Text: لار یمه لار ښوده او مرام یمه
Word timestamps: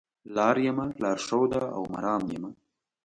لار 0.35 0.55
یمه 0.67 0.85
لار 1.01 1.17
ښوده 1.25 1.63
او 1.75 1.81
مرام 1.93 2.23
یمه 2.35 2.51